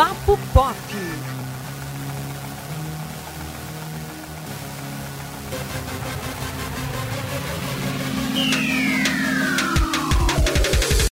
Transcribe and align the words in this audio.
Papo 0.00 0.38
Pop. 0.54 0.76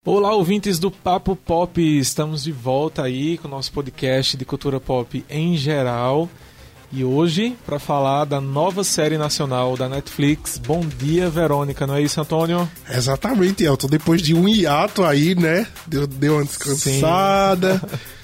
Olá, 0.06 0.34
ouvintes 0.34 0.78
do 0.78 0.90
Papo 0.90 1.36
Pop, 1.36 1.78
estamos 1.78 2.42
de 2.42 2.50
volta 2.50 3.02
aí 3.02 3.36
com 3.36 3.46
o 3.46 3.50
nosso 3.50 3.70
podcast 3.72 4.38
de 4.38 4.46
cultura 4.46 4.80
pop 4.80 5.22
em 5.28 5.54
geral. 5.54 6.26
E 6.90 7.04
hoje, 7.04 7.54
para 7.66 7.78
falar 7.78 8.24
da 8.24 8.40
nova 8.40 8.82
série 8.82 9.18
nacional 9.18 9.76
da 9.76 9.86
Netflix, 9.86 10.56
Bom 10.56 10.80
Dia 10.80 11.28
Verônica, 11.28 11.86
não 11.86 11.96
é 11.96 12.00
isso, 12.00 12.18
Antônio? 12.18 12.66
Exatamente, 12.90 13.64
Elton. 13.64 13.88
Depois 13.88 14.22
de 14.22 14.34
um 14.34 14.48
hiato 14.48 15.04
aí, 15.04 15.34
né? 15.34 15.66
Deu, 15.86 16.06
deu 16.06 16.36
uma 16.36 16.44
descansada. 16.44 17.82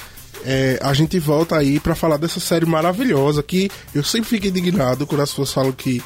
É, 0.44 0.78
a 0.82 0.92
gente 0.92 1.18
volta 1.18 1.56
aí 1.56 1.80
para 1.80 1.94
falar 1.94 2.18
dessa 2.18 2.38
série 2.38 2.66
maravilhosa 2.66 3.42
que 3.42 3.70
eu 3.94 4.04
sempre 4.04 4.28
fico 4.28 4.46
indignado 4.46 5.06
quando 5.06 5.22
as 5.22 5.30
pessoas 5.30 5.52
falam 5.52 5.72
que 5.72 6.02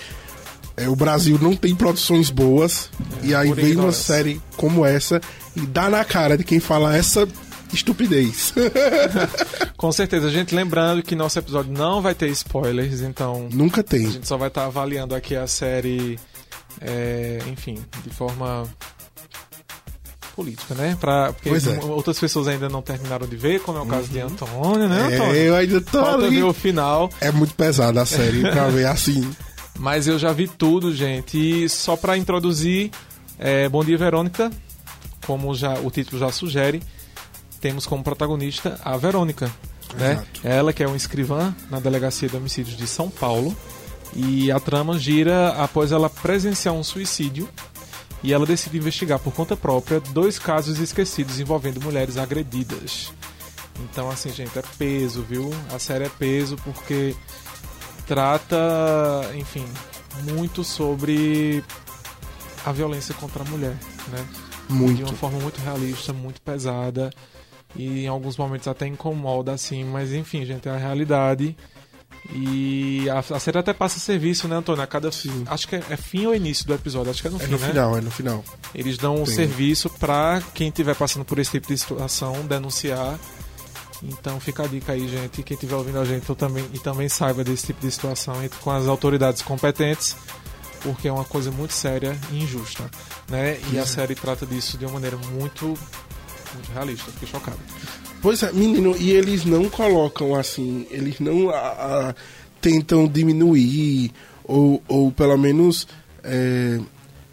é, 0.76 0.88
o 0.88 0.94
Brasil 0.94 1.38
não 1.42 1.56
tem 1.56 1.74
produções 1.74 2.30
boas. 2.30 2.88
É, 3.22 3.26
e 3.26 3.34
aí 3.34 3.52
vem 3.52 3.76
uma 3.76 3.92
série 3.92 4.40
como 4.56 4.84
essa 4.84 5.20
e 5.56 5.60
dá 5.60 5.90
na 5.90 6.04
cara 6.04 6.38
de 6.38 6.44
quem 6.44 6.60
fala 6.60 6.96
essa 6.96 7.26
estupidez. 7.72 8.54
Com 9.76 9.90
certeza, 9.92 10.30
gente, 10.30 10.54
lembrando 10.54 11.02
que 11.02 11.14
nosso 11.14 11.38
episódio 11.38 11.72
não 11.72 12.00
vai 12.00 12.14
ter 12.14 12.28
spoilers, 12.28 13.00
então. 13.00 13.48
Nunca 13.52 13.82
tem. 13.82 14.06
A 14.06 14.10
gente 14.10 14.28
só 14.28 14.36
vai 14.36 14.48
estar 14.48 14.62
tá 14.62 14.66
avaliando 14.68 15.14
aqui 15.14 15.34
a 15.34 15.46
série, 15.46 16.18
é, 16.80 17.38
enfim, 17.48 17.78
de 18.04 18.10
forma 18.10 18.68
política, 20.38 20.72
né? 20.72 20.96
Pra, 21.00 21.32
porque 21.32 21.48
é. 21.48 21.84
outras 21.86 22.16
pessoas 22.16 22.46
ainda 22.46 22.68
não 22.68 22.80
terminaram 22.80 23.26
de 23.26 23.36
ver, 23.36 23.60
como 23.60 23.76
é 23.76 23.80
o 23.80 23.86
caso 23.86 24.06
uhum. 24.06 24.12
de 24.12 24.20
Antônio, 24.20 24.88
né, 24.88 25.16
Antônio? 25.16 25.34
É, 25.34 25.48
eu 25.48 25.56
ainda 25.56 25.80
tô 25.80 26.00
Falta 26.00 26.26
ali. 26.26 26.36
ver 26.36 26.44
o 26.44 26.52
final. 26.52 27.10
É 27.20 27.32
muito 27.32 27.54
pesada 27.54 28.02
a 28.02 28.06
série 28.06 28.42
pra 28.42 28.68
ver 28.68 28.86
assim. 28.86 29.28
Mas 29.76 30.06
eu 30.06 30.16
já 30.16 30.32
vi 30.32 30.46
tudo, 30.46 30.94
gente. 30.94 31.64
E 31.64 31.68
só 31.68 31.96
para 31.96 32.16
introduzir, 32.16 32.92
é, 33.36 33.68
Bom 33.68 33.84
Dia 33.84 33.98
Verônica, 33.98 34.48
como 35.26 35.52
já 35.56 35.74
o 35.74 35.90
título 35.90 36.20
já 36.20 36.30
sugere, 36.30 36.80
temos 37.60 37.84
como 37.84 38.04
protagonista 38.04 38.78
a 38.84 38.96
Verônica. 38.96 39.50
Né? 39.96 40.22
Ela 40.44 40.72
que 40.72 40.84
é 40.84 40.86
uma 40.86 40.96
escrivã 40.96 41.52
na 41.68 41.80
Delegacia 41.80 42.28
de 42.28 42.36
Homicídios 42.36 42.76
de 42.76 42.86
São 42.86 43.10
Paulo. 43.10 43.56
E 44.14 44.52
a 44.52 44.60
trama 44.60 44.98
gira 44.98 45.48
após 45.58 45.90
ela 45.90 46.08
presenciar 46.08 46.74
um 46.74 46.84
suicídio 46.84 47.48
e 48.22 48.32
ela 48.32 48.46
decide 48.46 48.78
investigar 48.78 49.18
por 49.18 49.32
conta 49.32 49.56
própria 49.56 50.00
dois 50.00 50.38
casos 50.38 50.78
esquecidos 50.78 51.38
envolvendo 51.38 51.80
mulheres 51.80 52.16
agredidas. 52.16 53.12
Então, 53.80 54.10
assim, 54.10 54.30
gente, 54.30 54.58
é 54.58 54.62
peso, 54.76 55.22
viu? 55.22 55.50
A 55.72 55.78
série 55.78 56.04
é 56.04 56.08
peso 56.08 56.56
porque 56.64 57.14
trata, 58.06 58.56
enfim, 59.36 59.64
muito 60.32 60.64
sobre 60.64 61.62
a 62.64 62.72
violência 62.72 63.14
contra 63.14 63.42
a 63.42 63.46
mulher, 63.46 63.76
né? 64.08 64.26
Muito. 64.68 64.96
De 64.96 65.02
uma 65.04 65.14
forma 65.14 65.38
muito 65.38 65.60
realista, 65.60 66.12
muito 66.12 66.40
pesada 66.42 67.10
e 67.76 68.04
em 68.04 68.08
alguns 68.08 68.36
momentos 68.36 68.66
até 68.66 68.86
incomoda 68.86 69.52
assim, 69.52 69.84
mas 69.84 70.12
enfim, 70.12 70.44
gente, 70.44 70.68
é 70.68 70.72
a 70.72 70.76
realidade. 70.76 71.56
E 72.32 73.08
a, 73.08 73.18
a 73.18 73.40
série 73.40 73.58
até 73.58 73.72
passa 73.72 73.98
serviço, 73.98 74.46
né, 74.46 74.56
Antônio? 74.56 74.82
A 74.82 74.86
cada 74.86 75.10
fim. 75.10 75.44
Acho 75.46 75.66
que 75.66 75.76
é, 75.76 75.82
é, 75.90 75.96
fim 75.96 76.26
ou 76.26 76.34
início 76.34 76.66
do 76.66 76.74
episódio? 76.74 77.10
Acho 77.10 77.22
que 77.22 77.28
é 77.28 77.30
no 77.30 77.38
é 77.38 77.40
fim, 77.40 77.52
no 77.52 77.58
né? 77.58 77.68
final, 77.68 77.96
é 77.96 78.00
no 78.00 78.10
final. 78.10 78.44
Eles 78.74 78.98
dão 78.98 79.22
um 79.22 79.26
serviço 79.26 79.88
para 79.88 80.42
quem 80.54 80.68
estiver 80.68 80.94
passando 80.94 81.24
por 81.24 81.38
esse 81.38 81.50
tipo 81.50 81.66
de 81.68 81.78
situação 81.78 82.44
denunciar. 82.46 83.18
Então 84.02 84.38
fica 84.38 84.64
a 84.64 84.66
dica 84.66 84.92
aí, 84.92 85.08
gente. 85.08 85.42
Quem 85.42 85.54
estiver 85.54 85.74
ouvindo 85.74 85.98
a 85.98 86.04
gente 86.04 86.32
também, 86.34 86.64
e 86.72 86.78
também 86.78 87.08
saiba 87.08 87.42
desse 87.42 87.66
tipo 87.66 87.80
de 87.80 87.90
situação 87.90 88.42
entre 88.44 88.58
com 88.60 88.70
as 88.70 88.86
autoridades 88.86 89.42
competentes, 89.42 90.14
porque 90.82 91.08
é 91.08 91.12
uma 91.12 91.24
coisa 91.24 91.50
muito 91.50 91.72
séria 91.72 92.16
e 92.30 92.42
injusta. 92.42 92.88
Né? 93.28 93.58
E 93.72 93.78
a 93.78 93.86
série 93.86 94.14
trata 94.14 94.46
disso 94.46 94.78
de 94.78 94.84
uma 94.84 94.94
maneira 94.94 95.16
muito 95.32 95.76
muito 96.54 96.72
realista, 96.72 97.10
fiquei 97.12 97.28
chocado. 97.28 97.58
Pois 98.20 98.42
é, 98.42 98.52
menino, 98.52 98.96
e 98.98 99.12
eles 99.12 99.44
não 99.44 99.68
colocam 99.68 100.34
assim, 100.34 100.86
eles 100.90 101.20
não 101.20 101.50
a, 101.50 101.58
a, 101.58 102.14
tentam 102.60 103.06
diminuir, 103.06 104.12
ou, 104.44 104.82
ou 104.88 105.12
pelo 105.12 105.36
menos 105.36 105.86
é, 106.24 106.80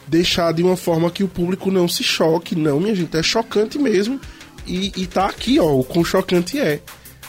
deixar 0.08 0.54
de 0.54 0.62
uma 0.62 0.78
forma 0.78 1.10
que 1.10 1.24
o 1.24 1.28
público 1.28 1.72
não 1.72 1.88
se 1.88 2.04
choque. 2.04 2.56
Não, 2.56 2.80
minha 2.80 2.96
gente, 2.96 3.16
é 3.18 3.24
chocante 3.24 3.80
mesmo. 3.80 4.20
E, 4.68 4.92
e 4.96 5.08
tá 5.08 5.28
aqui, 5.28 5.60
ó, 5.60 5.74
o 5.74 5.84
quão 5.84 6.04
chocante 6.04 6.60
é. 6.60 6.82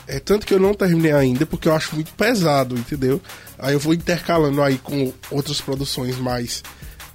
É 0.09 0.21
tanto 0.21 0.47
que 0.47 0.55
eu 0.55 0.61
não 0.61 0.73
terminei 0.73 1.13
ainda, 1.13 1.45
porque 1.45 1.69
eu 1.69 1.75
acho 1.75 1.95
muito 1.95 2.13
pesado, 2.15 2.77
entendeu? 2.77 3.21
Aí 3.59 3.75
eu 3.75 3.81
vou 3.81 3.93
intercalando 3.93 4.63
aí 4.63 4.79
com 4.79 5.13
outras 5.31 5.61
produções 5.61 6.17
mais 6.17 6.63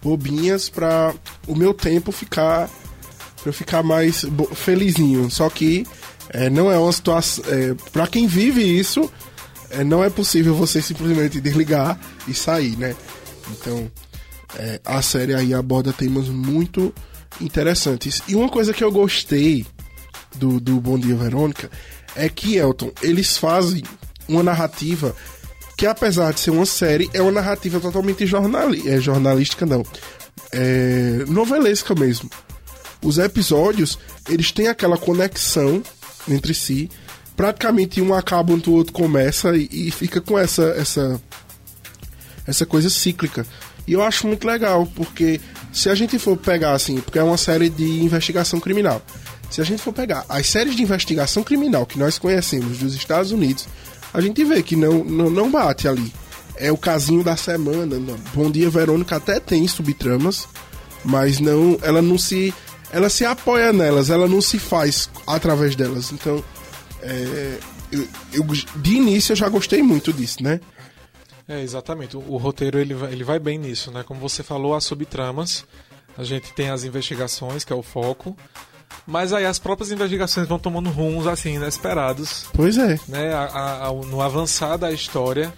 bobinhas 0.01 0.67
para 0.67 1.13
o 1.47 1.55
meu 1.55 1.73
tempo 1.73 2.11
ficar 2.11 2.69
para 3.41 3.49
eu 3.49 3.53
ficar 3.53 3.81
mais 3.81 4.25
felizinho. 4.53 5.29
Só 5.31 5.49
que 5.49 5.85
é, 6.33 6.49
não 6.49 6.71
é 6.71 6.77
uma 6.77 6.91
situação. 6.91 7.43
É, 7.47 7.75
para 7.91 8.07
quem 8.07 8.27
vive 8.27 8.61
isso, 8.61 9.11
é, 9.69 9.83
não 9.83 10.03
é 10.03 10.09
possível 10.09 10.55
você 10.55 10.81
simplesmente 10.81 11.39
desligar 11.39 11.99
e 12.27 12.33
sair, 12.33 12.77
né? 12.77 12.95
Então, 13.51 13.91
é, 14.55 14.79
a 14.85 15.01
série 15.01 15.33
aí 15.33 15.53
aborda 15.53 15.93
temas 15.93 16.27
muito 16.27 16.93
interessantes. 17.39 18.21
E 18.27 18.35
uma 18.35 18.49
coisa 18.49 18.73
que 18.73 18.83
eu 18.83 18.91
gostei 18.91 19.65
do, 20.35 20.59
do 20.59 20.79
Bom 20.79 20.97
Dia 20.97 21.15
Verônica 21.15 21.69
é 22.15 22.29
que, 22.29 22.57
Elton, 22.57 22.91
eles 23.01 23.37
fazem 23.37 23.83
uma 24.27 24.43
narrativa 24.43 25.15
que, 25.77 25.85
apesar 25.85 26.33
de 26.33 26.39
ser 26.39 26.51
uma 26.51 26.65
série, 26.65 27.09
é 27.13 27.21
uma 27.21 27.31
narrativa 27.31 27.79
totalmente 27.79 28.25
jornali 28.25 28.87
é, 28.87 28.99
jornalística, 28.99 29.65
não. 29.65 29.83
É 30.53 31.23
novelesca 31.27 31.95
mesmo 31.95 32.29
os 33.03 33.17
episódios, 33.17 33.97
eles 34.29 34.51
têm 34.51 34.67
aquela 34.67 34.97
conexão 34.97 35.81
entre 36.27 36.53
si. 36.53 36.89
Praticamente 37.35 38.01
um 38.01 38.13
acaba 38.13 38.53
onde 38.53 38.69
o 38.69 38.73
outro 38.73 38.93
começa 38.93 39.55
e, 39.55 39.67
e 39.71 39.91
fica 39.91 40.21
com 40.21 40.37
essa, 40.37 40.63
essa, 40.77 41.21
essa 42.45 42.65
coisa 42.65 42.89
cíclica. 42.89 43.45
E 43.87 43.93
eu 43.93 44.03
acho 44.03 44.27
muito 44.27 44.45
legal, 44.45 44.85
porque 44.95 45.41
se 45.73 45.89
a 45.89 45.95
gente 45.95 46.19
for 46.19 46.37
pegar 46.37 46.73
assim, 46.73 46.99
porque 47.01 47.17
é 47.17 47.23
uma 47.23 47.37
série 47.37 47.69
de 47.69 48.03
investigação 48.03 48.59
criminal. 48.59 49.01
Se 49.49 49.59
a 49.59 49.63
gente 49.63 49.81
for 49.81 49.91
pegar 49.91 50.25
as 50.29 50.47
séries 50.47 50.75
de 50.75 50.83
investigação 50.83 51.43
criminal 51.43 51.85
que 51.85 51.99
nós 51.99 52.17
conhecemos 52.17 52.77
dos 52.77 52.93
Estados 52.93 53.31
Unidos, 53.31 53.67
a 54.13 54.21
gente 54.21 54.43
vê 54.43 54.61
que 54.61 54.75
não, 54.75 55.03
não, 55.03 55.29
não 55.29 55.51
bate 55.51 55.87
ali. 55.87 56.13
É 56.55 56.71
o 56.71 56.77
casinho 56.77 57.23
da 57.23 57.35
semana. 57.35 57.97
Não. 57.97 58.17
Bom 58.33 58.51
Dia 58.51 58.69
Verônica 58.69 59.15
até 59.15 59.39
tem 59.39 59.67
subtramas, 59.67 60.47
mas 61.03 61.39
não, 61.39 61.77
ela 61.81 62.01
não 62.01 62.17
se 62.17 62.53
ela 62.91 63.09
se 63.09 63.25
apoia 63.25 63.71
nelas, 63.71 64.09
ela 64.09 64.27
não 64.27 64.41
se 64.41 64.59
faz 64.59 65.09
através 65.25 65.75
delas. 65.75 66.11
Então, 66.11 66.43
é, 67.01 67.57
eu, 67.91 68.07
eu, 68.33 68.43
de 68.43 68.93
início 68.93 69.31
eu 69.31 69.35
já 69.35 69.49
gostei 69.49 69.81
muito 69.81 70.11
disso, 70.13 70.43
né? 70.43 70.59
É, 71.47 71.61
exatamente. 71.61 72.15
O, 72.15 72.19
o, 72.19 72.37
roteiro 72.37 72.79
ele 72.79 72.93
vai, 72.93 73.11
ele 73.11 73.23
vai 73.23 73.39
bem 73.39 73.57
nisso, 73.57 73.91
né? 73.91 74.03
Como 74.03 74.19
você 74.19 74.43
falou, 74.43 74.75
as 74.75 74.83
subtramas, 74.83 75.65
a 76.17 76.23
gente 76.23 76.53
tem 76.53 76.69
as 76.69 76.83
investigações, 76.83 77.63
que 77.63 77.73
é 77.73 77.75
o 77.75 77.83
foco, 77.83 78.35
mas 79.05 79.33
aí 79.33 79.45
as 79.45 79.59
próprias 79.59 79.91
investigações 79.91 80.47
vão 80.47 80.59
tomando 80.59 80.89
rumos 80.89 81.27
assim 81.27 81.55
inesperados. 81.55 82.45
Pois 82.53 82.77
é. 82.77 82.99
Né? 83.07 83.33
A, 83.33 83.43
a, 83.43 83.87
a, 83.87 83.93
no 83.93 84.21
avançar 84.21 84.77
da 84.77 84.91
história, 84.91 85.53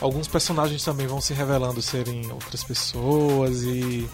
alguns 0.00 0.28
personagens 0.28 0.82
também 0.82 1.06
vão 1.06 1.20
se 1.20 1.32
revelando 1.32 1.80
serem 1.80 2.30
outras 2.30 2.64
pessoas 2.64 3.62
e 3.62 4.08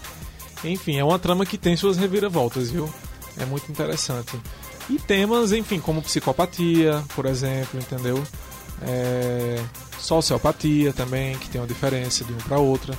enfim, 0.71 0.97
é 0.97 1.03
uma 1.03 1.19
trama 1.19 1.45
que 1.45 1.57
tem 1.57 1.75
suas 1.75 1.97
reviravoltas, 1.97 2.71
viu? 2.71 2.91
É 3.37 3.45
muito 3.45 3.71
interessante. 3.71 4.39
E 4.89 4.99
temas, 4.99 5.51
enfim, 5.51 5.79
como 5.79 6.01
psicopatia, 6.01 7.03
por 7.15 7.25
exemplo, 7.25 7.79
entendeu? 7.79 8.23
É... 8.81 9.63
Sociopatia 9.99 10.93
também, 10.93 11.37
que 11.37 11.49
tem 11.49 11.59
uma 11.59 11.67
diferença 11.67 12.23
de 12.23 12.31
uma 12.31 12.41
para 12.41 12.59
outra. 12.59 12.93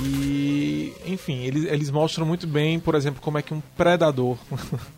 E, 0.00 0.94
enfim, 1.06 1.38
eles, 1.42 1.64
eles 1.64 1.90
mostram 1.90 2.24
muito 2.24 2.46
bem, 2.46 2.78
por 2.78 2.94
exemplo, 2.94 3.20
como 3.20 3.38
é 3.38 3.42
que 3.42 3.52
um 3.52 3.60
predador 3.76 4.38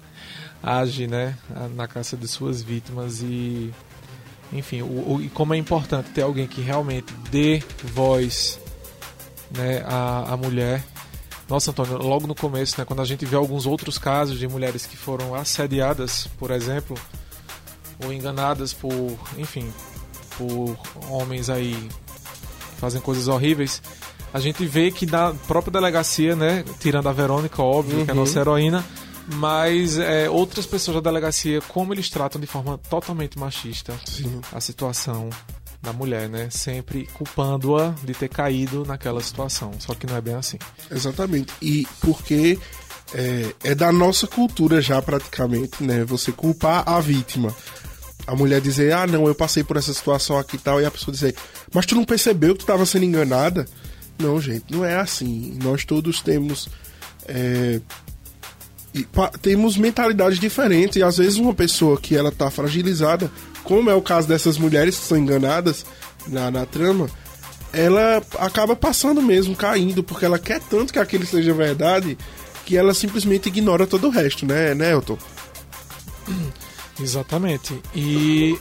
age, 0.62 1.06
né, 1.06 1.38
na 1.74 1.88
caça 1.88 2.16
de 2.16 2.28
suas 2.28 2.62
vítimas 2.62 3.22
e, 3.22 3.72
enfim, 4.52 4.82
o, 4.82 5.14
o, 5.14 5.22
e 5.22 5.30
como 5.30 5.54
é 5.54 5.56
importante 5.56 6.10
ter 6.10 6.20
alguém 6.20 6.46
que 6.46 6.60
realmente 6.60 7.14
dê 7.30 7.62
voz, 7.82 8.60
né, 9.56 9.82
à, 9.86 10.34
à 10.34 10.36
mulher 10.36 10.84
nossa, 11.50 11.72
Antônio, 11.72 11.98
logo 11.98 12.28
no 12.28 12.34
começo, 12.34 12.76
né, 12.78 12.84
quando 12.84 13.02
a 13.02 13.04
gente 13.04 13.26
vê 13.26 13.34
alguns 13.34 13.66
outros 13.66 13.98
casos 13.98 14.38
de 14.38 14.46
mulheres 14.46 14.86
que 14.86 14.96
foram 14.96 15.34
assediadas, 15.34 16.28
por 16.38 16.52
exemplo, 16.52 16.96
ou 18.04 18.12
enganadas 18.12 18.72
por, 18.72 19.18
enfim, 19.36 19.68
por 20.38 20.78
homens 21.10 21.50
aí 21.50 21.74
que 21.74 22.80
fazem 22.80 23.00
coisas 23.00 23.26
horríveis, 23.26 23.82
a 24.32 24.38
gente 24.38 24.64
vê 24.64 24.92
que 24.92 25.04
na 25.04 25.34
própria 25.48 25.72
delegacia, 25.72 26.36
né, 26.36 26.64
tirando 26.78 27.08
a 27.08 27.12
Verônica, 27.12 27.60
óbvio, 27.60 27.98
uhum. 27.98 28.04
que 28.04 28.10
é 28.10 28.14
a 28.14 28.16
nossa 28.16 28.36
uhum. 28.36 28.42
heroína, 28.42 28.84
Mas 29.34 29.98
é, 29.98 30.30
outras 30.30 30.66
pessoas 30.66 30.96
da 30.96 31.10
delegacia, 31.10 31.60
como 31.62 31.92
eles 31.92 32.08
tratam 32.08 32.40
de 32.40 32.46
forma 32.46 32.78
totalmente 32.78 33.38
machista 33.38 33.92
Sim. 34.04 34.40
a 34.52 34.60
situação 34.60 35.30
da 35.82 35.92
mulher, 35.92 36.28
né? 36.28 36.48
Sempre 36.50 37.08
culpando-a 37.14 37.94
de 38.04 38.12
ter 38.12 38.28
caído 38.28 38.84
naquela 38.84 39.20
situação. 39.22 39.72
Só 39.78 39.94
que 39.94 40.06
não 40.06 40.16
é 40.16 40.20
bem 40.20 40.34
assim. 40.34 40.58
Exatamente. 40.90 41.52
E 41.62 41.86
porque 42.00 42.58
é, 43.14 43.54
é 43.64 43.74
da 43.74 43.90
nossa 43.90 44.26
cultura 44.26 44.80
já 44.80 45.00
praticamente, 45.00 45.82
né? 45.82 46.04
Você 46.04 46.32
culpar 46.32 46.88
a 46.88 47.00
vítima. 47.00 47.54
A 48.26 48.36
mulher 48.36 48.60
dizer, 48.60 48.92
ah, 48.92 49.06
não, 49.06 49.26
eu 49.26 49.34
passei 49.34 49.64
por 49.64 49.76
essa 49.76 49.92
situação 49.92 50.38
aqui 50.38 50.56
e 50.56 50.58
tal, 50.58 50.80
e 50.80 50.84
a 50.84 50.90
pessoa 50.90 51.12
dizer, 51.12 51.34
mas 51.72 51.86
tu 51.86 51.94
não 51.94 52.04
percebeu 52.04 52.52
que 52.52 52.60
tu 52.60 52.62
estava 52.62 52.84
sendo 52.86 53.06
enganada? 53.06 53.66
Não, 54.18 54.40
gente, 54.40 54.66
não 54.70 54.84
é 54.84 54.96
assim. 54.96 55.58
Nós 55.62 55.84
todos 55.84 56.20
temos. 56.20 56.68
É, 57.26 57.80
temos 59.40 59.76
mentalidades 59.76 60.38
diferentes 60.38 60.96
e 60.96 61.02
às 61.02 61.18
vezes 61.18 61.36
uma 61.36 61.54
pessoa 61.54 61.98
que 61.98 62.16
ela 62.16 62.32
tá 62.32 62.50
fragilizada, 62.50 63.30
como 63.70 63.88
é 63.88 63.94
o 63.94 64.02
caso 64.02 64.26
dessas 64.26 64.58
mulheres 64.58 64.98
que 64.98 65.04
são 65.04 65.16
enganadas 65.16 65.86
na, 66.26 66.50
na 66.50 66.66
trama, 66.66 67.08
ela 67.72 68.20
acaba 68.40 68.74
passando 68.74 69.22
mesmo, 69.22 69.54
caindo, 69.54 70.02
porque 70.02 70.24
ela 70.24 70.40
quer 70.40 70.60
tanto 70.60 70.92
que 70.92 70.98
aquilo 70.98 71.24
seja 71.24 71.54
verdade 71.54 72.18
que 72.66 72.76
ela 72.76 72.92
simplesmente 72.92 73.46
ignora 73.46 73.86
todo 73.86 74.08
o 74.08 74.10
resto, 74.10 74.44
né, 74.44 74.74
né, 74.74 74.90
Elton? 74.90 75.16
Exatamente. 77.00 77.80
E 77.94 78.58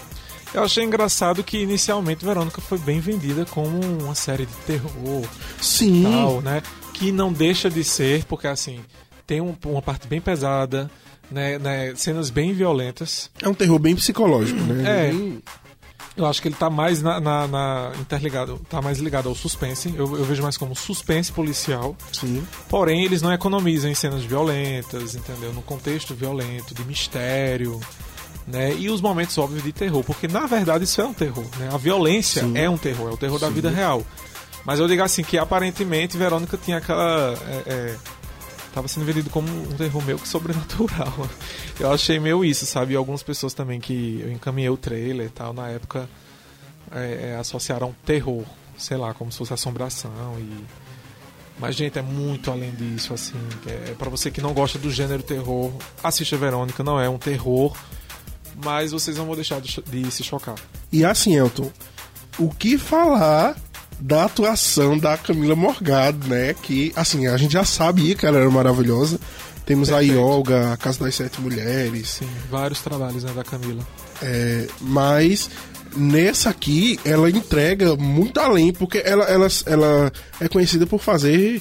eu 0.54 0.64
achei 0.64 0.84
engraçado 0.84 1.44
que 1.44 1.58
inicialmente 1.58 2.24
Verônica 2.24 2.62
foi 2.62 2.78
bem 2.78 2.98
vendida 2.98 3.44
como 3.44 3.78
uma 3.78 4.14
série 4.14 4.46
de 4.46 4.54
terror 4.66 5.28
Sim. 5.60 6.02
tal, 6.02 6.40
né? 6.40 6.62
Que 6.94 7.12
não 7.12 7.30
deixa 7.30 7.68
de 7.68 7.84
ser, 7.84 8.24
porque 8.24 8.46
assim, 8.46 8.80
tem 9.26 9.40
um- 9.40 9.56
uma 9.66 9.82
parte 9.82 10.06
bem 10.06 10.20
pesada, 10.20 10.90
né, 11.30 11.58
né, 11.58 11.92
cenas 11.96 12.30
bem 12.30 12.52
violentas. 12.52 13.30
É 13.42 13.48
um 13.48 13.54
terror 13.54 13.78
bem 13.78 13.96
psicológico, 13.96 14.60
né? 14.60 15.08
É. 15.08 15.10
Bem- 15.10 15.42
Eu 16.16 16.24
acho 16.24 16.40
que 16.40 16.48
ele 16.48 16.54
tá 16.54 16.70
mais 16.70 17.02
na, 17.02 17.20
na- 17.20 17.46
na- 17.46 17.92
interligado, 18.00 18.58
tá 18.70 18.80
mais 18.80 18.98
ligado 19.00 19.28
ao 19.28 19.34
suspense. 19.34 19.92
Eu, 19.94 20.16
eu 20.16 20.24
vejo 20.24 20.42
mais 20.42 20.56
como 20.56 20.74
suspense 20.74 21.30
policial. 21.30 21.94
Sim. 22.10 22.42
Porém, 22.70 23.04
eles 23.04 23.20
não 23.20 23.30
economizam 23.30 23.90
em 23.90 23.94
cenas 23.94 24.24
violentas, 24.24 25.14
entendeu? 25.14 25.52
No 25.52 25.60
contexto 25.60 26.14
violento, 26.14 26.72
de 26.74 26.82
mistério, 26.84 27.78
né? 28.46 28.74
E 28.78 28.88
os 28.88 29.02
momentos 29.02 29.36
óbvios 29.36 29.62
de 29.62 29.72
terror, 29.72 30.02
porque 30.04 30.26
na 30.26 30.46
verdade 30.46 30.84
isso 30.84 30.98
é 31.02 31.04
um 31.04 31.12
terror, 31.12 31.44
né? 31.58 31.68
A 31.70 31.76
violência 31.76 32.42
Sim. 32.42 32.56
é 32.56 32.70
um 32.70 32.78
terror, 32.78 33.10
é 33.10 33.12
o 33.12 33.16
terror 33.18 33.38
da 33.38 33.48
Sim. 33.48 33.52
vida 33.52 33.68
real. 33.68 34.02
Mas 34.64 34.80
eu 34.80 34.88
digo 34.88 35.02
assim 35.02 35.22
que 35.22 35.36
aparentemente 35.36 36.16
Verônica 36.16 36.56
tinha 36.56 36.78
aquela 36.78 37.34
é, 37.46 37.62
é, 37.66 37.96
tava 38.76 38.88
sendo 38.88 39.06
vendido 39.06 39.30
como 39.30 39.48
um 39.48 39.72
terror 39.74 40.04
meio 40.04 40.18
que 40.18 40.28
sobrenatural. 40.28 41.10
Eu 41.80 41.90
achei 41.90 42.20
meio 42.20 42.44
isso, 42.44 42.66
sabe? 42.66 42.92
E 42.92 42.96
algumas 42.96 43.22
pessoas 43.22 43.54
também 43.54 43.80
que 43.80 44.20
eu 44.22 44.30
encaminhei 44.30 44.68
o 44.68 44.76
trailer 44.76 45.28
e 45.28 45.30
tal 45.30 45.54
na 45.54 45.68
época 45.68 46.06
é, 46.92 47.30
é, 47.30 47.36
associaram 47.36 47.96
terror, 48.04 48.44
sei 48.76 48.98
lá, 48.98 49.14
como 49.14 49.32
se 49.32 49.38
fosse 49.38 49.54
assombração 49.54 50.12
e 50.38 50.64
mas, 51.58 51.74
gente, 51.74 51.98
é 51.98 52.02
muito 52.02 52.50
além 52.50 52.70
disso, 52.72 53.14
assim. 53.14 53.38
É, 53.66 53.94
para 53.94 54.10
você 54.10 54.30
que 54.30 54.42
não 54.42 54.52
gosta 54.52 54.78
do 54.78 54.90
gênero 54.90 55.22
terror, 55.22 55.72
assista 56.04 56.36
Verônica, 56.36 56.84
não 56.84 57.00
é 57.00 57.08
um 57.08 57.16
terror, 57.16 57.74
mas 58.62 58.92
vocês 58.92 59.16
não 59.16 59.24
vão 59.24 59.34
deixar 59.34 59.58
de, 59.58 59.80
de 59.80 60.10
se 60.10 60.22
chocar. 60.22 60.56
E 60.92 61.02
assim, 61.02 61.34
Elton, 61.34 61.72
o 62.38 62.50
que 62.50 62.76
falar 62.76 63.56
da 63.98 64.24
atuação 64.24 64.98
da 64.98 65.16
Camila 65.16 65.56
Morgado, 65.56 66.28
né? 66.28 66.54
Que, 66.54 66.92
assim, 66.94 67.26
a 67.26 67.36
gente 67.36 67.52
já 67.52 67.64
sabia 67.64 68.14
que 68.14 68.26
ela 68.26 68.38
era 68.38 68.50
maravilhosa. 68.50 69.18
Temos 69.64 69.90
a 69.90 69.98
Perfeito. 69.98 70.20
Yoga, 70.20 70.72
a 70.72 70.76
Casa 70.76 71.04
das 71.04 71.14
Sete 71.16 71.40
Mulheres, 71.40 72.08
Sim, 72.08 72.28
vários 72.48 72.80
trabalhos 72.80 73.24
né, 73.24 73.32
da 73.34 73.42
Camila. 73.42 73.84
É, 74.22 74.68
mas 74.80 75.50
nessa 75.96 76.50
aqui 76.50 77.00
ela 77.04 77.28
entrega 77.28 77.96
muito 77.96 78.38
além, 78.38 78.72
porque 78.72 79.02
ela, 79.04 79.24
ela, 79.24 79.48
ela 79.66 80.12
é 80.40 80.48
conhecida 80.48 80.86
por 80.86 81.00
fazer 81.00 81.60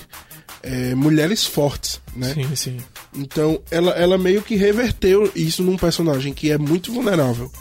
é, 0.61 0.93
mulheres 0.93 1.45
fortes, 1.45 1.99
né? 2.15 2.33
Sim, 2.33 2.55
sim. 2.55 2.77
Então 3.15 3.59
ela, 3.71 3.91
ela 3.91 4.17
meio 4.17 4.41
que 4.41 4.55
reverteu 4.55 5.31
isso 5.35 5.63
num 5.63 5.77
personagem 5.77 6.33
que 6.33 6.51
é 6.51 6.57
muito 6.57 6.93
vulnerável. 6.93 7.51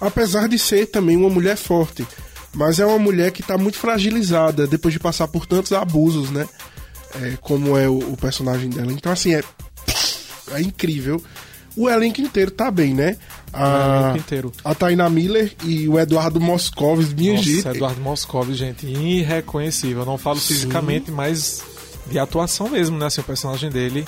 Apesar 0.00 0.48
de 0.48 0.58
ser 0.58 0.86
também 0.86 1.16
uma 1.16 1.30
mulher 1.30 1.56
forte. 1.56 2.06
Mas 2.54 2.78
é 2.78 2.86
uma 2.86 2.98
mulher 2.98 3.32
que 3.32 3.40
está 3.40 3.58
muito 3.58 3.78
fragilizada 3.78 4.66
depois 4.66 4.92
de 4.94 5.00
passar 5.00 5.28
por 5.28 5.46
tantos 5.46 5.72
abusos, 5.72 6.30
né? 6.30 6.48
É, 7.20 7.36
como 7.40 7.76
é 7.76 7.88
o, 7.88 7.98
o 7.98 8.16
personagem 8.16 8.70
dela. 8.70 8.92
Então, 8.92 9.12
assim, 9.12 9.34
é, 9.34 9.42
é 10.52 10.60
incrível. 10.60 11.22
O 11.76 11.90
elenco 11.90 12.20
inteiro 12.20 12.50
tá 12.50 12.70
bem, 12.70 12.94
né? 12.94 13.16
O 13.52 13.56
A, 13.56 14.00
elenco 14.02 14.18
inteiro. 14.18 14.52
a 14.64 14.74
Taina 14.74 15.08
Miller 15.10 15.52
e 15.64 15.88
o 15.88 15.98
Eduardo 15.98 16.40
Moscovis, 16.40 17.12
minha 17.12 17.36
gente. 17.36 17.56
Nossa, 17.56 17.70
Eduardo 17.70 18.00
Moscovi, 18.00 18.54
gente, 18.54 18.86
irreconhecível. 18.86 20.00
Eu 20.00 20.06
não 20.06 20.18
falo 20.18 20.38
Sim. 20.38 20.54
fisicamente, 20.54 21.10
mas 21.10 21.62
de 22.06 22.18
atuação 22.18 22.68
mesmo, 22.68 22.96
né? 22.98 23.06
Assim, 23.06 23.20
o 23.20 23.24
personagem 23.24 23.70
dele, 23.70 24.06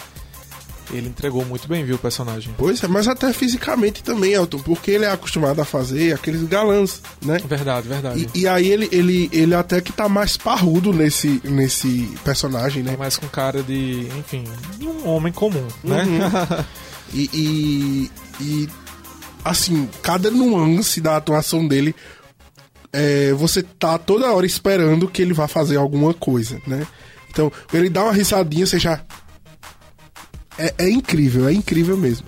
ele 0.93 1.09
entregou 1.09 1.44
muito 1.44 1.67
bem, 1.69 1.85
viu, 1.85 1.97
o 1.97 1.99
personagem. 1.99 2.55
Pois 2.56 2.83
é, 2.83 2.88
mas 2.88 3.09
até 3.09 3.33
fisicamente 3.33 4.03
também, 4.03 4.33
Elton, 4.33 4.59
porque 4.59 4.91
ele 4.91 5.05
é 5.05 5.11
acostumado 5.11 5.61
a 5.61 5.65
fazer 5.65 6.15
aqueles 6.15 6.43
galãs, 6.44 7.03
né? 7.23 7.38
Verdade, 7.47 7.88
verdade. 7.88 8.29
E, 8.35 8.41
e 8.41 8.49
aí 8.49 8.71
ele, 8.71 8.88
ele, 8.93 9.29
ele 9.33 9.55
até 9.55 9.81
que 9.81 9.93
tá 9.93 10.09
mais 10.09 10.37
parrudo 10.37 10.93
nesse, 10.93 11.41
nesse 11.44 12.12
personagem, 12.25 12.83
né? 12.83 12.94
É 12.94 12.97
mais 12.97 13.17
com 13.17 13.27
cara 13.29 13.62
de, 13.62 14.09
enfim, 14.19 14.44
de 14.79 14.87
um 14.87 15.09
homem 15.09 15.33
comum, 15.33 15.67
né? 15.83 16.05
Uhum. 16.05 16.65
E, 17.15 17.31
e, 17.32 18.11
e, 18.41 18.69
assim, 19.44 19.89
cada 20.03 20.31
nuance 20.31 21.00
da 21.00 21.17
atuação 21.17 21.67
dele, 21.67 21.94
é, 22.93 23.32
você 23.32 23.62
tá 23.62 23.99
toda 23.99 24.32
hora 24.32 24.47
esperando 24.47 25.09
que 25.09 25.23
ele 25.23 25.32
vá 25.32 25.47
fazer 25.47 25.77
alguma 25.77 26.12
coisa, 26.12 26.61
né? 26.67 26.87
Então, 27.31 27.53
ele 27.73 27.91
dá 27.91 28.05
uma 28.05 28.12
risadinha, 28.12 28.67
você 28.67 28.79
já. 28.79 29.03
É, 30.58 30.75
é 30.79 30.91
incrível, 30.91 31.49
é 31.49 31.53
incrível 31.53 31.97
mesmo. 31.97 32.26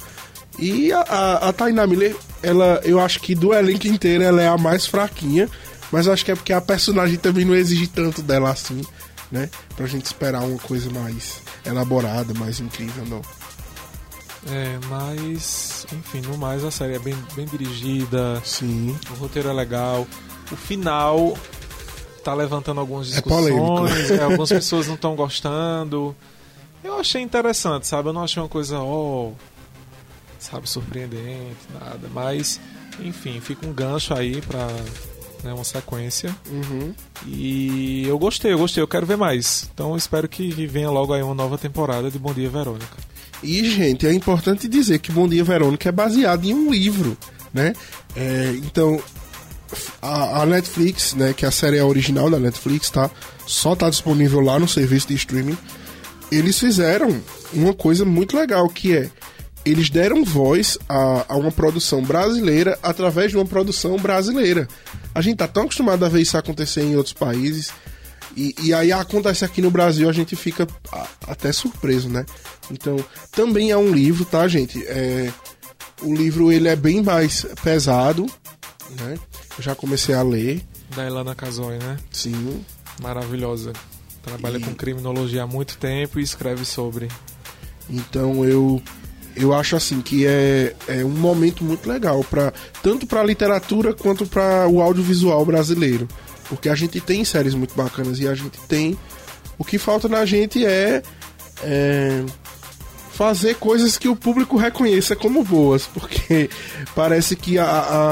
E 0.59 0.93
a, 0.93 1.01
a, 1.01 1.49
a 1.49 1.53
Tainá 1.53 1.87
Miller, 1.87 2.17
ela, 2.43 2.81
eu 2.85 2.99
acho 3.01 3.21
que 3.21 3.35
do 3.35 3.55
elenco 3.55 3.87
inteiro 3.87 4.25
ela 4.25 4.43
é 4.43 4.49
a 4.49 4.59
mais 4.59 4.87
fraquinha, 4.87 5.49
mas 5.93 6.09
acho 6.09 6.25
que 6.25 6.33
é 6.33 6.35
porque 6.35 6.53
a 6.53 6.61
personagem 6.61 7.17
também 7.17 7.45
não 7.45 7.55
exige 7.55 7.87
tanto 7.87 8.21
dela 8.23 8.51
assim, 8.51 8.83
né? 9.31 9.49
Pra 9.77 9.87
gente 9.87 10.07
esperar 10.07 10.43
uma 10.43 10.59
coisa 10.59 10.91
mais 10.91 11.41
elaborada, 11.65 12.35
mais 12.35 12.59
incrível, 12.61 13.05
não. 13.07 13.23
É, 14.51 14.79
mas, 14.89 15.87
enfim, 15.93 16.21
no 16.23 16.37
mais 16.39 16.65
a 16.65 16.71
série 16.71 16.95
é 16.95 16.99
bem, 16.99 17.15
bem 17.35 17.45
dirigida, 17.47 18.41
Sim. 18.45 18.97
o 19.11 19.15
roteiro 19.15 19.49
é 19.49 19.53
legal. 19.53 20.07
O 20.51 20.57
final 20.57 21.37
tá 22.25 22.35
levantando 22.35 22.81
algumas 22.81 23.17
É 23.17 23.21
polêmico. 23.21 23.85
discussões, 23.87 24.11
é, 24.11 24.23
algumas 24.25 24.49
pessoas 24.49 24.87
não 24.87 24.95
estão 24.95 25.15
gostando. 25.15 26.17
Eu 26.83 26.99
achei 26.99 27.21
interessante, 27.21 27.87
sabe? 27.87 28.09
Eu 28.09 28.13
não 28.13 28.23
achei 28.23 28.43
uma 28.43 28.49
coisa, 28.49 28.79
ó, 28.79 29.33
sabe, 30.39 30.69
surpreendente, 30.69 31.57
nada. 31.73 32.09
Mas, 32.13 32.61
enfim, 33.01 33.41
fica 33.41 33.67
um 33.67 33.73
gancho 33.73 34.15
aí 34.15 34.41
pra 34.43 34.69
né, 35.43 35.53
uma 35.53 35.65
sequência. 35.65 36.35
Uhum. 36.51 36.95
E 37.27 38.07
eu 38.07 38.19
gostei, 38.19 38.53
eu 38.53 38.59
gostei, 38.59 38.83
eu 38.83 38.89
quero 38.89 39.07
ver 39.07 39.17
mais. 39.17 39.69
Então 39.73 39.97
espero 39.97 40.29
que 40.29 40.67
venha 40.67 40.91
logo 40.91 41.13
aí 41.13 41.23
uma 41.23 41.35
nova 41.35 41.59
temporada 41.59 42.11
de 42.11 42.19
Bom 42.19 42.33
Dia 42.33 42.49
Verônica. 42.49 42.97
E, 43.43 43.69
gente, 43.71 44.07
é 44.07 44.13
importante 44.13 44.67
dizer 44.67 44.99
que 44.99 45.13
Bom 45.13 45.29
Dia 45.29 45.45
Verônica 45.45 45.89
é 45.89 45.93
baseado 45.93 46.45
em 46.45 46.55
um 46.55 46.71
livro, 46.71 47.17
né? 47.55 47.73
É, 48.17 48.53
então, 48.57 49.01
a, 50.03 50.43
a 50.43 50.47
Netflix, 50.47 51.15
né, 51.15 51.33
que 51.33 51.47
a 51.47 51.51
série 51.51 51.79
é 51.79 51.85
original 51.85 52.29
da 52.29 52.39
Netflix, 52.39 52.91
tá? 52.91 53.09
Só 53.47 53.77
tá 53.77 53.89
disponível 53.89 54.41
lá 54.41 54.59
no 54.59 54.67
serviço 54.67 55.09
de 55.09 55.15
streaming. 55.15 55.57
Eles 56.31 56.59
fizeram 56.59 57.21
uma 57.53 57.73
coisa 57.73 58.05
muito 58.05 58.37
legal, 58.37 58.69
que 58.69 58.97
é 58.97 59.11
eles 59.65 59.91
deram 59.91 60.25
voz 60.25 60.79
a, 60.89 61.27
a 61.29 61.37
uma 61.37 61.53
produção 61.53 62.03
brasileira 62.03 62.79
através 62.83 63.31
de 63.31 63.37
uma 63.37 63.45
produção 63.45 63.97
brasileira. 63.99 64.67
A 65.15 65.21
gente 65.21 65.37
tá 65.37 65.49
tão 65.49 65.65
acostumado 65.65 66.05
a 66.05 66.09
ver 66.09 66.23
isso 66.23 66.39
acontecer 66.39 66.83
em 66.83 66.97
outros 66.97 67.13
países. 67.13 67.71
E, 68.37 68.55
e 68.63 68.73
aí 68.73 68.93
acontece 68.93 69.45
aqui 69.45 69.61
no 69.61 69.71
Brasil, 69.71 70.09
a 70.09 70.13
gente 70.13 70.37
fica 70.37 70.67
até 71.27 71.51
surpreso, 71.53 72.09
né? 72.09 72.25
Então, 72.71 72.97
também 73.33 73.71
é 73.71 73.77
um 73.77 73.91
livro, 73.91 74.25
tá, 74.25 74.47
gente? 74.47 74.83
É, 74.87 75.33
o 76.03 76.15
livro 76.15 76.53
ele 76.53 76.69
é 76.69 76.77
bem 76.77 77.03
mais 77.03 77.45
pesado, 77.63 78.27
né? 79.01 79.19
Eu 79.57 79.63
já 79.63 79.75
comecei 79.75 80.15
a 80.15 80.23
ler, 80.23 80.63
Da 80.95 81.05
Elana 81.05 81.35
Casoy, 81.35 81.79
né? 81.79 81.97
sim. 82.13 82.65
Maravilhosa. 83.03 83.73
Trabalha 84.29 84.59
E- 84.59 84.61
com 84.61 84.75
criminologia 84.75 85.43
há 85.43 85.47
muito 85.47 85.77
tempo 85.79 86.19
e 86.19 86.23
escreve 86.23 86.65
sobre. 86.65 87.09
Então 87.89 88.45
eu 88.45 88.83
eu 89.37 89.55
acho 89.55 89.77
assim 89.77 90.01
que 90.01 90.27
é, 90.27 90.75
é 90.89 91.05
um 91.05 91.11
momento 91.11 91.63
muito 91.63 91.89
legal 91.89 92.25
para 92.25 92.53
tanto 92.83 93.07
para 93.07 93.21
a 93.21 93.25
literatura 93.25 93.95
quanto 93.95 94.27
para 94.27 94.67
o 94.69 94.83
audiovisual 94.83 95.45
brasileiro, 95.47 96.09
porque 96.49 96.69
a 96.69 96.75
gente 96.75 97.01
tem 97.01 97.25
séries 97.25 97.55
muito 97.55 97.75
bacanas 97.77 98.19
e 98.19 98.27
a 98.27 98.35
gente 98.35 98.59
tem 98.67 98.99
o 99.57 99.65
que 99.65 99.79
falta 99.79 100.09
na 100.09 100.25
gente 100.25 100.65
é, 100.67 101.03
é 101.63 102.25
fazer 103.13 103.57
coisas 103.57 103.97
que 103.99 104.09
o 104.09 104.15
público 104.17 104.57
reconheça 104.57 105.15
como 105.17 105.45
boas, 105.45 105.87
porque 105.95 106.51
parece 106.95 107.35
que 107.37 107.59
a, 107.59 107.65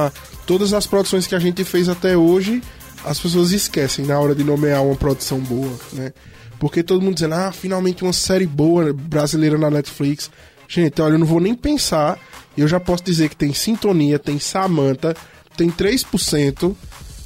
a, 0.06 0.12
todas 0.46 0.72
as 0.72 0.86
produções 0.86 1.26
que 1.26 1.34
a 1.34 1.38
gente 1.40 1.64
fez 1.64 1.88
até 1.88 2.16
hoje, 2.16 2.62
as 3.06 3.20
pessoas 3.20 3.52
esquecem 3.52 4.04
na 4.04 4.18
hora 4.18 4.34
de 4.34 4.42
nomear 4.42 4.84
uma 4.84 4.96
produção 4.96 5.38
boa, 5.38 5.72
né? 5.92 6.12
Porque 6.58 6.82
todo 6.82 7.02
mundo 7.02 7.14
dizendo, 7.14 7.34
ah, 7.34 7.52
finalmente 7.52 8.02
uma 8.02 8.12
série 8.12 8.46
boa 8.46 8.92
brasileira 8.92 9.56
na 9.56 9.70
Netflix. 9.70 10.30
Gente, 10.66 11.00
olha, 11.00 11.14
eu 11.14 11.18
não 11.18 11.26
vou 11.26 11.40
nem 11.40 11.54
pensar. 11.54 12.18
Eu 12.56 12.66
já 12.66 12.80
posso 12.80 13.04
dizer 13.04 13.28
que 13.28 13.36
tem 13.36 13.52
Sintonia, 13.52 14.18
tem 14.18 14.38
Samantha, 14.38 15.14
tem 15.56 15.70
3%, 15.70 16.74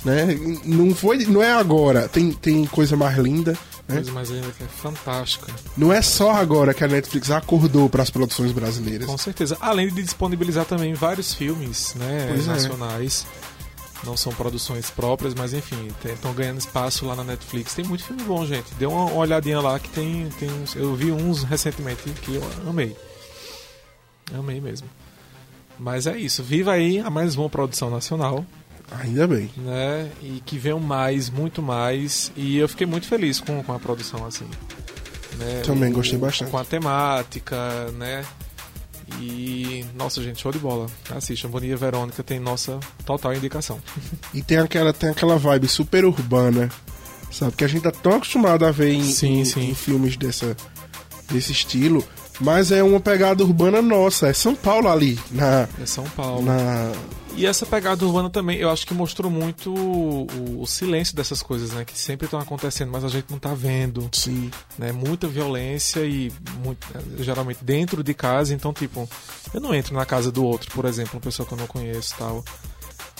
né? 0.04 0.38
Não, 0.64 0.94
foi, 0.94 1.24
não 1.26 1.42
é 1.42 1.52
agora. 1.52 2.08
Tem, 2.08 2.32
tem 2.32 2.66
coisa 2.66 2.96
mais 2.96 3.16
linda. 3.16 3.52
Né? 3.88 3.96
Coisa 3.96 4.12
mais 4.12 4.30
linda 4.30 4.48
que 4.56 4.64
é 4.64 4.66
fantástica. 4.66 5.52
Não 5.76 5.92
é 5.92 6.02
só 6.02 6.32
agora 6.32 6.74
que 6.74 6.82
a 6.84 6.88
Netflix 6.88 7.30
acordou 7.30 7.88
para 7.88 8.02
as 8.02 8.10
produções 8.10 8.52
brasileiras. 8.52 9.06
Com 9.06 9.16
certeza. 9.16 9.56
Além 9.60 9.88
de 9.88 10.02
disponibilizar 10.02 10.64
também 10.64 10.92
vários 10.92 11.32
filmes 11.32 11.94
né, 11.94 12.26
pois 12.28 12.46
é. 12.46 12.50
nacionais. 12.50 13.26
É 13.46 13.59
não 14.04 14.16
são 14.16 14.32
produções 14.32 14.90
próprias, 14.90 15.34
mas 15.34 15.52
enfim, 15.52 15.88
estão 16.04 16.32
ganhando 16.32 16.58
espaço 16.58 17.04
lá 17.06 17.14
na 17.14 17.24
Netflix. 17.24 17.74
Tem 17.74 17.84
muito 17.84 18.04
filme 18.04 18.22
bom, 18.22 18.44
gente. 18.46 18.72
Dê 18.74 18.86
uma 18.86 19.12
olhadinha 19.12 19.60
lá 19.60 19.78
que 19.78 19.88
tem, 19.90 20.28
tem 20.38 20.50
uns, 20.50 20.74
eu 20.74 20.94
vi 20.94 21.12
uns 21.12 21.42
recentemente 21.42 22.02
que 22.22 22.34
eu 22.34 22.42
amei. 22.68 22.96
Amei 24.32 24.60
mesmo. 24.60 24.88
Mas 25.78 26.06
é 26.06 26.16
isso. 26.16 26.42
Viva 26.42 26.72
aí 26.72 26.98
a 26.98 27.10
mais 27.10 27.36
uma 27.36 27.48
produção 27.48 27.90
nacional. 27.90 28.44
Ainda 28.90 29.26
bem. 29.26 29.50
Né? 29.56 30.10
E 30.20 30.42
que 30.44 30.58
venham 30.58 30.80
mais, 30.80 31.30
muito 31.30 31.62
mais. 31.62 32.32
E 32.36 32.58
eu 32.58 32.68
fiquei 32.68 32.86
muito 32.86 33.06
feliz 33.06 33.40
com, 33.40 33.62
com 33.62 33.72
a 33.72 33.78
produção 33.78 34.26
assim. 34.26 34.46
Né? 35.38 35.62
Também 35.64 35.92
gostei 35.92 36.18
bastante. 36.18 36.50
Com 36.50 36.58
a 36.58 36.64
temática, 36.64 37.90
né? 37.92 38.24
E, 39.18 39.84
nossa, 39.94 40.22
gente, 40.22 40.40
show 40.40 40.52
de 40.52 40.58
bola. 40.58 40.86
Assistam. 41.10 41.48
Bonita 41.48 41.76
Verônica 41.76 42.22
tem 42.22 42.38
nossa 42.38 42.78
total 43.04 43.34
indicação. 43.34 43.78
E 44.32 44.42
tem 44.42 44.58
aquela, 44.58 44.92
tem 44.92 45.10
aquela 45.10 45.36
vibe 45.36 45.66
super 45.66 46.04
urbana, 46.04 46.68
sabe? 47.32 47.52
Que 47.52 47.64
a 47.64 47.68
gente 47.68 47.82
tá 47.82 47.90
tão 47.90 48.12
acostumado 48.12 48.64
a 48.64 48.70
ver 48.70 48.92
em, 48.92 49.02
sim, 49.02 49.40
em, 49.40 49.44
sim. 49.44 49.70
em 49.70 49.74
filmes 49.74 50.16
dessa, 50.16 50.56
desse 51.30 51.50
estilo. 51.52 52.04
Mas 52.40 52.70
é 52.72 52.82
uma 52.82 53.00
pegada 53.00 53.42
urbana 53.42 53.82
nossa, 53.82 54.28
é 54.28 54.32
São 54.32 54.54
Paulo 54.54 54.88
ali. 54.88 55.18
Na, 55.30 55.68
é 55.80 55.86
São 55.86 56.04
Paulo. 56.04 56.42
Na, 56.42 56.92
e 57.40 57.46
essa 57.46 57.64
pegada 57.64 58.04
urbana 58.04 58.28
também, 58.28 58.58
eu 58.58 58.68
acho 58.68 58.86
que 58.86 58.92
mostrou 58.92 59.30
muito 59.30 59.72
o, 59.74 60.60
o 60.60 60.66
silêncio 60.66 61.16
dessas 61.16 61.42
coisas, 61.42 61.70
né? 61.70 61.86
Que 61.86 61.98
sempre 61.98 62.26
estão 62.26 62.38
acontecendo, 62.38 62.92
mas 62.92 63.02
a 63.02 63.08
gente 63.08 63.30
não 63.30 63.38
está 63.38 63.54
vendo. 63.54 64.10
Sim. 64.12 64.50
Né? 64.78 64.92
Muita 64.92 65.26
violência 65.26 66.00
e 66.04 66.30
muito, 66.62 66.86
geralmente 67.18 67.64
dentro 67.64 68.04
de 68.04 68.12
casa. 68.12 68.52
Então, 68.52 68.74
tipo, 68.74 69.08
eu 69.54 69.60
não 69.60 69.74
entro 69.74 69.94
na 69.94 70.04
casa 70.04 70.30
do 70.30 70.44
outro, 70.44 70.70
por 70.72 70.84
exemplo, 70.84 71.14
uma 71.14 71.20
pessoa 71.22 71.46
que 71.46 71.54
eu 71.54 71.58
não 71.58 71.66
conheço 71.66 72.14
tal. 72.18 72.44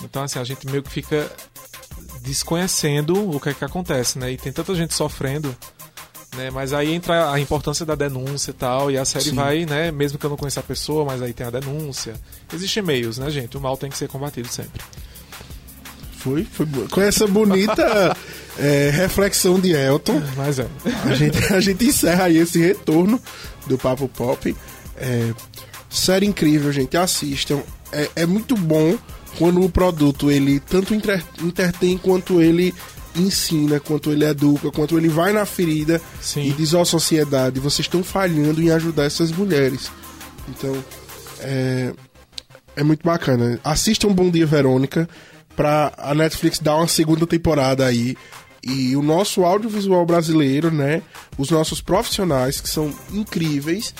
Então, 0.05 0.23
assim, 0.23 0.39
a 0.39 0.45
gente 0.45 0.67
meio 0.67 0.83
que 0.83 0.91
fica 0.91 1.31
desconhecendo 2.21 3.35
o 3.35 3.41
que 3.41 3.49
é 3.49 3.55
que 3.55 3.65
acontece, 3.65 4.19
né? 4.19 4.33
E 4.33 4.37
tem 4.37 4.53
tanta 4.53 4.75
gente 4.75 4.93
sofrendo 4.93 5.57
né? 6.41 6.51
Mas 6.51 6.73
aí 6.73 6.93
entra 6.93 7.31
a 7.31 7.39
importância 7.39 7.85
da 7.85 7.95
denúncia 7.95 8.51
e 8.51 8.55
tal, 8.55 8.91
e 8.91 8.97
a 8.97 9.05
série 9.05 9.27
Sim. 9.27 9.35
vai, 9.35 9.67
né? 9.67 9.91
Mesmo 9.91 10.19
que 10.19 10.25
eu 10.25 10.31
não 10.31 10.37
conheça 10.37 10.61
a 10.61 10.63
pessoa, 10.63 11.05
mas 11.05 11.21
aí 11.21 11.35
tem 11.35 11.47
a 11.47 11.51
denúncia. 11.51 12.15
Existem 12.53 12.83
meios, 12.83 13.19
né, 13.19 13.31
gente? 13.31 13.57
O 13.57 13.61
mal 13.61 13.77
tem 13.77 13.91
que 13.91 13.99
ser 13.99 14.09
combatido 14.09 14.49
sempre. 14.49 14.83
Foi, 16.19 16.45
foi 16.45 16.67
com 16.91 17.01
essa 17.01 17.27
bonita 17.27 18.17
é, 18.59 18.91
reflexão 18.93 19.61
de 19.61 19.73
Elton. 19.73 20.21
Mas 20.37 20.59
é. 20.59 20.67
A 21.05 21.15
gente, 21.15 21.53
a 21.53 21.61
gente 21.61 21.85
encerra 21.85 22.25
aí 22.25 22.39
esse 22.39 22.59
retorno 22.59 23.21
do 23.67 23.79
Papo 23.79 24.09
Pop. 24.09 24.55
É, 24.97 25.33
série 25.89 26.27
incrível, 26.27 26.73
gente. 26.73 26.97
Assistam. 26.97 27.63
É, 27.93 28.09
é 28.17 28.27
muito 28.27 28.55
bom 28.55 28.99
quando 29.39 29.63
o 29.63 29.71
produto 29.71 30.31
ele 30.31 30.61
tanto 30.61 30.95
entretém 30.95 31.97
quanto 31.97 32.41
ele 32.41 32.75
ensina, 33.15 33.81
quanto 33.81 34.11
ele 34.11 34.25
educa, 34.25 34.71
quanto 34.71 34.97
ele 34.97 35.09
vai 35.09 35.33
na 35.33 35.45
ferida 35.45 36.01
Sim. 36.21 36.43
e 36.43 36.53
diz 36.53 36.75
à 36.75 36.85
sociedade: 36.85 37.61
vocês 37.61 37.87
estão 37.87 38.03
falhando 38.03 38.63
em 38.63 38.71
ajudar 38.71 39.05
essas 39.05 39.31
mulheres. 39.33 39.91
Então, 40.49 40.77
é, 41.41 41.93
é 42.77 42.83
muito 42.83 43.05
bacana. 43.05 43.59
Assistam 43.65 44.09
Bom 44.09 44.31
Dia 44.31 44.47
Verônica 44.47 45.09
para 45.57 45.93
a 45.99 46.15
Netflix 46.15 46.59
dar 46.59 46.77
uma 46.77 46.89
segunda 46.89 47.27
temporada 47.27 47.87
aí. 47.87 48.17
E 48.63 48.95
o 48.95 49.03
nosso 49.03 49.43
audiovisual 49.43 50.05
brasileiro, 50.05 50.71
né? 50.71 51.03
Os 51.39 51.49
nossos 51.51 51.81
profissionais, 51.81 52.61
que 52.61 52.69
são 52.69 52.93
incríveis, 53.11 53.95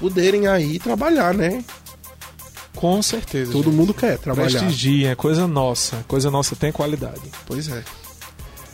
poderem 0.00 0.48
aí 0.48 0.80
trabalhar, 0.80 1.32
né? 1.32 1.64
Com 2.74 3.00
certeza. 3.00 3.52
Todo 3.52 3.66
gente. 3.66 3.76
mundo 3.76 3.94
quer 3.94 4.18
trabalhar. 4.18 4.58
Prestigia, 4.58 5.10
é 5.10 5.14
coisa 5.14 5.46
nossa. 5.46 6.04
Coisa 6.08 6.32
nossa 6.32 6.56
tem 6.56 6.72
qualidade. 6.72 7.20
Pois 7.46 7.68
é. 7.68 7.84